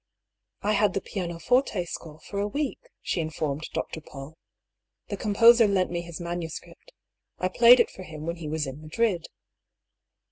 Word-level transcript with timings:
"I 0.63 0.71
had 0.73 0.95
the 0.95 1.01
pianoforte 1.01 1.85
score 1.85 2.19
for 2.21 2.39
a 2.39 2.47
week," 2.47 2.79
she 3.03 3.21
in 3.21 3.29
formed 3.29 3.69
Dr. 3.71 4.01
Paull." 4.01 4.35
The 5.09 5.15
composer 5.15 5.67
lent 5.67 5.91
me 5.91 6.01
his 6.01 6.19
manu 6.19 6.49
script. 6.49 6.91
I 7.37 7.49
played 7.49 7.79
it 7.79 7.91
for 7.91 8.01
him 8.01 8.25
when 8.25 8.37
he 8.37 8.49
was 8.49 8.65
in 8.65 8.81
Madrid." 8.81 9.27